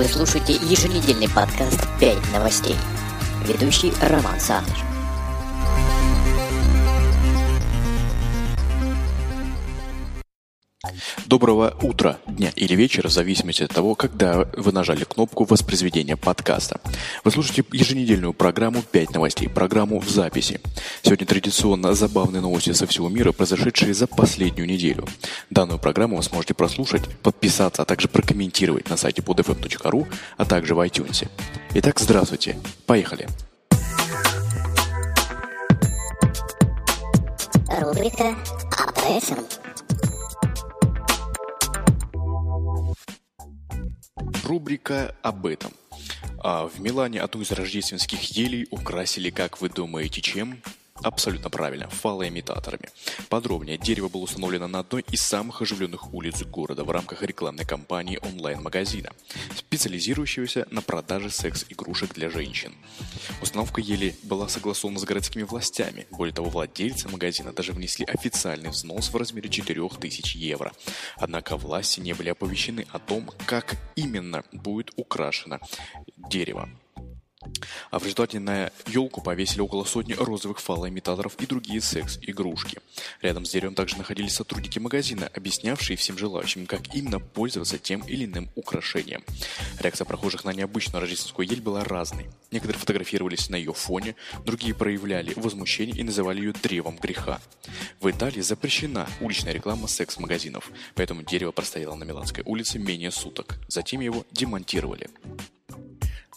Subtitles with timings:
[0.00, 2.74] Вы слушаете еженедельный подкаст «5 новостей».
[3.46, 4.78] Ведущий Роман Саныч.
[11.26, 16.80] Доброго утра, дня или вечера, в зависимости от того, когда вы нажали кнопку воспроизведения подкаста.
[17.24, 20.60] Вы слушаете еженедельную программу «5 новостей», программу в записи.
[21.02, 25.06] Сегодня традиционно забавные новости со всего мира, произошедшие за последнюю неделю.
[25.50, 30.80] Данную программу вы сможете прослушать, подписаться, а также прокомментировать на сайте podfm.ru, а также в
[30.80, 31.28] iTunes.
[31.74, 32.56] Итак, здравствуйте.
[32.86, 33.28] Поехали.
[37.80, 38.34] Рубрика
[38.76, 39.59] об
[44.44, 45.72] Рубрика об этом.
[46.42, 50.62] А в Милане одну из рождественских елей украсили, как вы думаете, чем?
[51.02, 52.90] Абсолютно правильно, фалоимитаторами.
[53.30, 58.18] Подробнее, дерево было установлено на одной из самых оживленных улиц города в рамках рекламной кампании
[58.22, 59.12] онлайн-магазина,
[59.56, 62.74] специализирующегося на продаже секс-игрушек для женщин.
[63.40, 66.06] Установка ели была согласована с городскими властями.
[66.10, 70.72] Более того, владельцы магазина даже внесли официальный взнос в размере 4000 евро.
[71.16, 75.60] Однако власти не были оповещены о том, как именно будет украшено
[76.16, 76.68] дерево.
[77.90, 82.78] А в результате на елку повесили около сотни розовых фалоимитаторов и другие секс-игрушки.
[83.22, 88.26] Рядом с деревом также находились сотрудники магазина, объяснявшие всем желающим, как именно пользоваться тем или
[88.26, 89.24] иным украшением.
[89.78, 92.30] Реакция прохожих на необычную рождественскую ель была разной.
[92.50, 97.40] Некоторые фотографировались на ее фоне, другие проявляли возмущение и называли ее древом греха.
[98.00, 103.58] В Италии запрещена уличная реклама секс-магазинов, поэтому дерево простояло на Миланской улице менее суток.
[103.68, 105.08] Затем его демонтировали.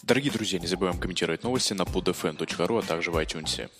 [0.06, 3.70] Дорогие друзья, не забываем комментировать новости на podfm.ru, а также в iTunes.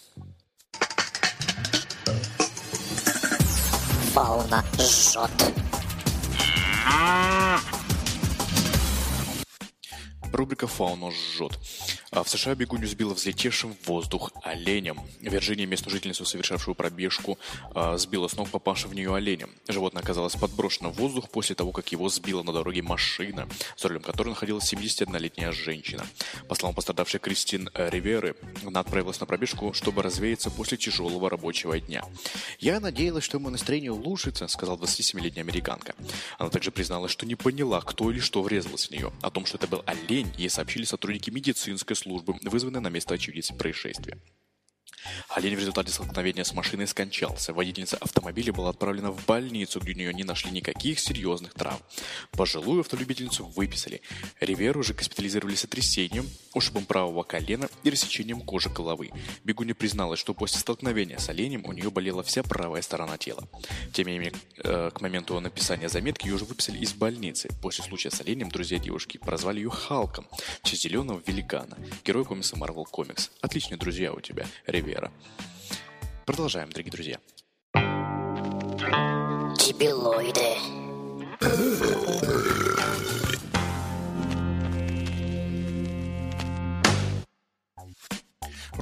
[4.15, 5.31] Фауна жжет.
[10.35, 11.59] Рубрика «Фауна жжет».
[12.11, 15.01] А в США бегунью сбила взлетевшим в воздух оленем.
[15.21, 17.39] В Вирджинии местную жительницу, совершавшую пробежку,
[17.75, 19.51] а, сбила с ног попавшим в нее оленем.
[19.69, 24.03] Животное оказалось подброшено в воздух после того, как его сбила на дороге машина, за рулем
[24.03, 26.07] которой находилась 71-летняя женщина.
[26.49, 32.05] По словам пострадавшей Кристин Риверы, она отправилась на пробежку, чтобы развеяться после тяжелого рабочего дня.
[32.59, 35.95] «Я надеялась, что мое настроение улучшится»,— сказала 27-летняя американка.
[36.39, 39.13] Она также призналась, что не поняла, кто или что врезалось в нее.
[39.23, 43.55] О том, что это был олень, ей сообщили сотрудники медицинской службы, вызванные на место очевидца
[43.55, 44.19] происшествия.
[45.29, 47.53] Олень в результате столкновения с машиной скончался.
[47.53, 51.81] Водительница автомобиля была отправлена в больницу, где у нее не нашли никаких серьезных травм.
[52.33, 54.01] Пожилую автолюбительницу выписали.
[54.41, 59.11] Риверу же госпитализировали с сотрясением, ушибом правого колена и рассечением кожи головы.
[59.45, 63.49] Бегуня призналась, что после столкновения с оленем у нее болела вся правая сторона тела.
[63.93, 67.49] Тем не менее, э, к моменту написания заметки ее уже выписали из больницы.
[67.63, 70.27] После случая с оленем друзья девушки прозвали ее Халком,
[70.63, 73.31] в честь зеленого великана, герой комикса Marvel Comics.
[73.41, 74.94] Отличные друзья у тебя, Ривера.
[76.25, 77.19] Продолжаем, дорогие друзья.
[79.59, 80.57] Дебилоиды.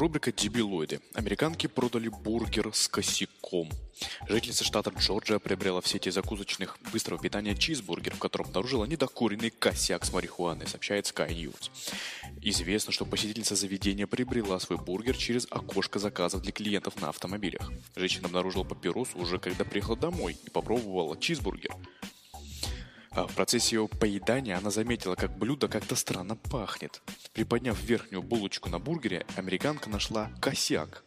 [0.03, 1.01] Рубрика «Дебилоиды».
[1.15, 3.69] Американки продали бургер с косяком.
[4.29, 10.05] Жительница штата Джорджия приобрела в сети закусочных быстрого питания чизбургер, в котором обнаружила недокуренный косяк
[10.05, 11.71] с марихуаной, сообщает Sky News.
[12.41, 17.71] Известно, что посетительница заведения приобрела свой бургер через окошко заказов для клиентов на автомобилях.
[17.95, 21.77] Женщина обнаружила папиросу уже когда приехала домой и попробовала чизбургер.
[23.15, 27.03] А в процессе его поедания она заметила, как блюдо как-то странно пахнет.
[27.35, 31.05] Приподняв верхнюю булочку на бургере, американка нашла косяк.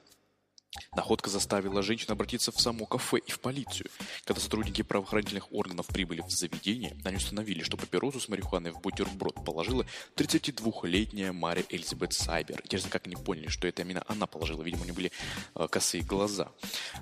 [0.96, 3.90] Находка заставила женщину обратиться в само кафе и в полицию.
[4.24, 9.44] Когда сотрудники правоохранительных органов прибыли в заведение, они установили, что папиросу с марихуаной в бутерброд
[9.44, 12.62] положила 32-летняя Мария Элизабет Сайбер.
[12.64, 14.64] Интересно, как они поняли, что это именно она положила.
[14.64, 15.12] Видимо, у нее были
[15.56, 16.52] э, косые глаза.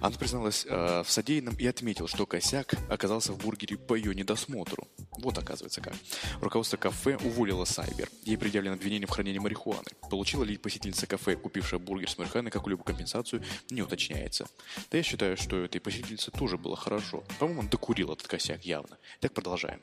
[0.01, 4.87] Она призналась э, в содеянном и отметила, что косяк оказался в бургере по ее недосмотру.
[5.19, 5.93] Вот оказывается как.
[6.41, 8.09] Руководство кафе уволило Сайбер.
[8.23, 9.91] Ей предъявлено обвинение в хранении марихуаны.
[10.09, 14.47] Получила ли посетительница кафе, купившая бургер с марихуаной, какую-либо компенсацию, не уточняется.
[14.91, 17.23] Да я считаю, что этой посетительнице тоже было хорошо.
[17.39, 18.97] По-моему, он докурил этот косяк явно.
[19.19, 19.81] Так продолжаем.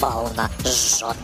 [0.00, 1.16] Фауна жжет.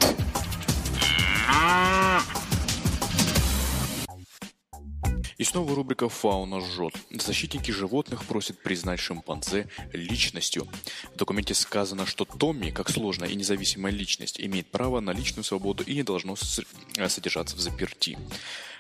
[5.39, 6.95] И снова рубрика «Фауна жжет».
[7.11, 10.67] Защитники животных просят признать шимпанзе личностью.
[11.15, 15.85] В документе сказано, что Томми, как сложная и независимая личность, имеет право на личную свободу
[15.85, 18.19] и не должно содержаться в заперти.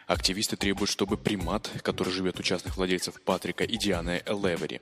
[0.09, 4.81] Активисты требуют, чтобы примат, который живет у частных владельцев Патрика и Дианы Левери,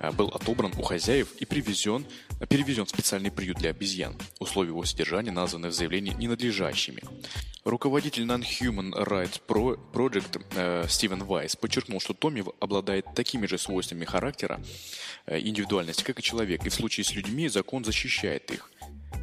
[0.00, 2.04] э, был отобран у хозяев и привезен,
[2.46, 4.14] перевезен в специальный приют для обезьян.
[4.38, 7.02] Условия его содержания названы в заявлении ненадлежащими.
[7.66, 14.60] Руководитель Non-Human Rights Project э, Стивен Вайс подчеркнул, что Томми обладает такими же свойствами характера
[15.26, 18.70] э, индивидуальности, как и человек, и в случае с людьми закон защищает их.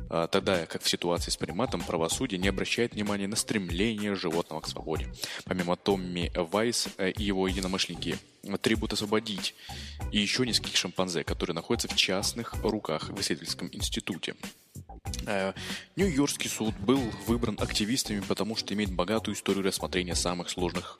[0.09, 4.67] А, тогда как в ситуации с приматом правосудие не обращает внимания на стремление животного к
[4.67, 5.07] свободе.
[5.45, 8.17] Помимо Томми Вайс э, и его единомышленники
[8.59, 9.55] требуют освободить
[10.11, 14.35] и еще нескольких шимпанзе, которые находятся в частных руках в исследовательском институте.
[15.27, 15.53] Э,
[15.95, 20.99] Нью-Йоркский суд был выбран активистами, потому что имеет богатую историю рассмотрения самых сложных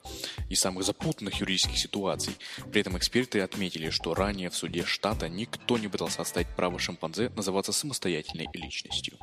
[0.50, 2.36] и самых запутанных юридических ситуаций.
[2.72, 7.30] При этом эксперты отметили, что ранее в суде штата никто не пытался отстать право шимпанзе
[7.36, 9.18] называться самостоятельной личностью.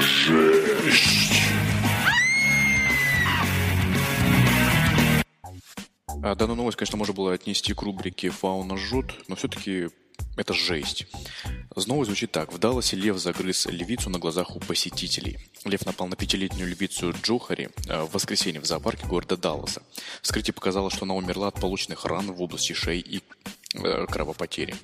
[0.00, 1.28] Жесть!
[6.20, 9.88] А, данную новость, конечно, можно было отнести к рубрике «Фауна жжет», но все-таки
[10.38, 11.06] это жесть.
[11.76, 12.52] Снова звучит так.
[12.52, 15.38] В Далласе лев загрыз львицу на глазах у посетителей.
[15.64, 19.82] Лев напал на пятилетнюю львицу Джохари э, в воскресенье в зоопарке города Далласа.
[20.22, 23.22] Вскрытие показало, что она умерла от полученных ран в области шеи и
[23.74, 24.74] э, кровопотери.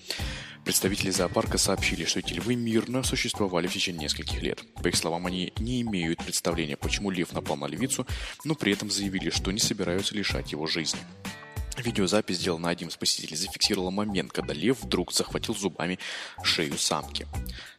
[0.64, 4.64] Представители зоопарка сообщили, что эти львы мирно существовали в течение нескольких лет.
[4.82, 8.06] По их словам, они не имеют представления, почему лев напал на львицу,
[8.44, 11.00] но при этом заявили, что не собираются лишать его жизни.
[11.84, 15.98] Видеозапись, сделанная одним из посетителей, зафиксировала момент, когда лев вдруг захватил зубами
[16.42, 17.26] шею самки.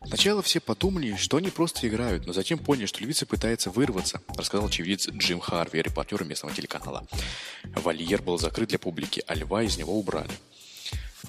[0.05, 4.67] Сначала все подумали, что они просто играют, но затем поняли, что львица пытается вырваться, рассказал
[4.67, 7.07] очевидец Джим Харви, репортер местного телеканала.
[7.63, 10.31] Вольер был закрыт для публики, а льва из него убрали.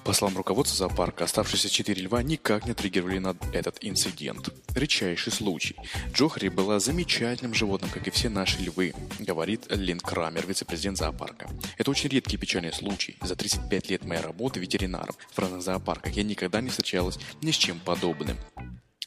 [0.06, 4.50] По словам руководства зоопарка, оставшиеся четыре льва никак не отреагировали на этот инцидент.
[4.76, 5.74] Редчайший случай.
[6.12, 11.50] Джохри была замечательным животным, как и все наши львы, говорит Лин Крамер, вице-президент зоопарка.
[11.76, 13.16] Это очень редкий печальный случай.
[13.20, 17.56] За 35 лет моей работы ветеринаром в разных зоопарках я никогда не встречалась ни с
[17.56, 18.36] чем подобным.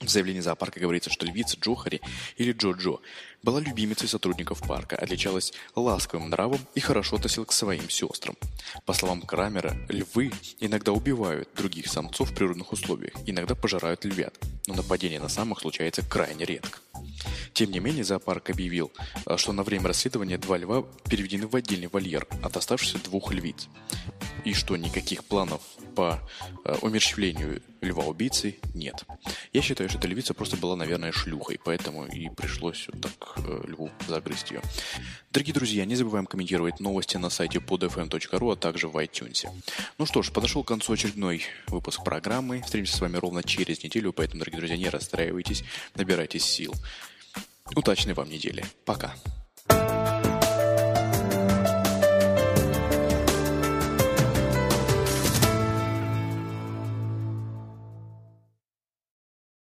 [0.09, 2.01] В заявлении зоопарка говорится, что львица Джохари
[2.35, 2.97] или Джо-Джо
[3.43, 8.35] была любимицей сотрудников парка, отличалась ласковым нравом и хорошо относилась к своим сестрам.
[8.87, 14.35] По словам Крамера, львы иногда убивают других самцов в природных условиях, иногда пожирают львят,
[14.65, 16.79] но нападение на самых случается крайне редко.
[17.53, 18.91] Тем не менее, зоопарк объявил,
[19.35, 23.67] что на время расследования два льва переведены в отдельный вольер от оставшихся двух львиц
[24.43, 25.61] и что никаких планов
[25.95, 26.19] по
[26.63, 29.05] э, умерщвлению льва-убийцы нет.
[29.53, 33.61] Я считаю, что эта львица просто была, наверное, шлюхой, поэтому и пришлось вот так э,
[33.67, 34.61] льву загрызть ее.
[35.31, 39.47] Дорогие друзья, не забываем комментировать новости на сайте podfm.ru, а также в iTunes.
[39.97, 42.61] Ну что ж, подошел к концу очередной выпуск программы.
[42.61, 45.63] Встретимся с вами ровно через неделю, поэтому, дорогие друзья, не расстраивайтесь,
[45.95, 46.73] набирайтесь сил.
[47.75, 48.65] Удачной вам недели.
[48.85, 49.13] Пока.